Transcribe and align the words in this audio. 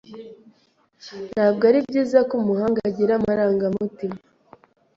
Ntabwo 1.33 1.61
ari 1.69 1.79
byiza 1.87 2.19
ko 2.27 2.33
umuhanga 2.41 2.79
agira 2.89 3.11
amarangamutima. 3.19 4.17